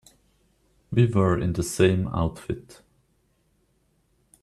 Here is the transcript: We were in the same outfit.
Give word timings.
We 0.89 1.05
were 1.05 1.37
in 1.37 1.53
the 1.53 1.61
same 1.61 2.07
outfit. 2.07 2.81